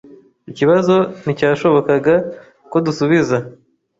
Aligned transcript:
Ikibazo 0.51 0.95
nticyashobokaga 1.21 2.15
ko 2.71 2.77
dusubiza. 2.85 3.37